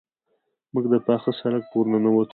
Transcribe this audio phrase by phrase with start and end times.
[0.73, 2.29] موږ د پاخه سړک په ورننوتو.